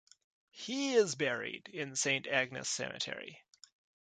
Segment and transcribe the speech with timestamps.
[0.49, 3.39] He is buried in Saint Agnes cemetery.